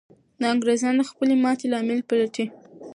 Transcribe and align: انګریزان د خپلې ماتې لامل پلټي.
انګریزان 0.53 0.93
د 0.97 1.01
خپلې 1.09 1.35
ماتې 1.43 1.65
لامل 1.71 1.99
پلټي. 2.09 2.45